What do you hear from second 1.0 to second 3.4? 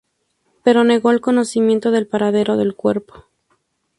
el conocimiento del paradero del cuerpo.